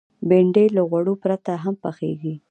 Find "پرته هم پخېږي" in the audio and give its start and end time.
1.23-2.35